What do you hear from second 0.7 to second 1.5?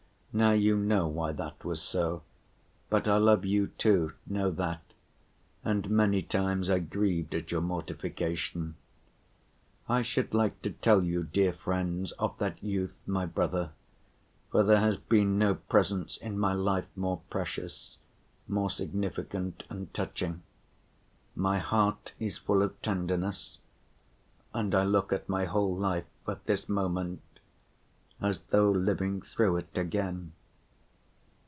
know why